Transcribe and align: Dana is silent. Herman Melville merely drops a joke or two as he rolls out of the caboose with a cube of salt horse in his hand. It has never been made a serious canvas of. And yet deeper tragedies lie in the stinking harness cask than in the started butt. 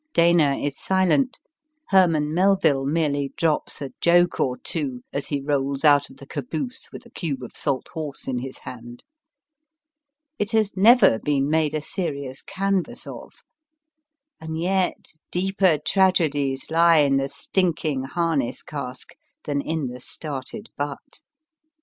Dana 0.15 0.55
is 0.57 0.79
silent. 0.79 1.39
Herman 1.89 2.33
Melville 2.33 2.85
merely 2.87 3.33
drops 3.37 3.83
a 3.83 3.91
joke 4.01 4.39
or 4.39 4.57
two 4.57 5.03
as 5.13 5.27
he 5.27 5.39
rolls 5.41 5.85
out 5.85 6.09
of 6.09 6.17
the 6.17 6.25
caboose 6.25 6.89
with 6.91 7.05
a 7.05 7.11
cube 7.11 7.43
of 7.43 7.51
salt 7.53 7.89
horse 7.93 8.27
in 8.27 8.39
his 8.39 8.57
hand. 8.57 9.03
It 10.39 10.53
has 10.53 10.75
never 10.75 11.19
been 11.19 11.51
made 11.51 11.75
a 11.75 11.81
serious 11.81 12.41
canvas 12.41 13.05
of. 13.05 13.33
And 14.39 14.59
yet 14.59 15.09
deeper 15.29 15.77
tragedies 15.77 16.71
lie 16.71 16.97
in 16.97 17.17
the 17.17 17.29
stinking 17.29 18.05
harness 18.05 18.63
cask 18.63 19.09
than 19.43 19.61
in 19.61 19.85
the 19.85 19.99
started 19.99 20.69
butt. 20.75 21.21